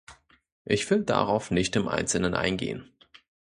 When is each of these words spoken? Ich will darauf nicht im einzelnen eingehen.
Ich 0.65 0.89
will 0.89 1.03
darauf 1.03 1.51
nicht 1.51 1.75
im 1.75 1.87
einzelnen 1.87 2.33
eingehen. 2.33 2.89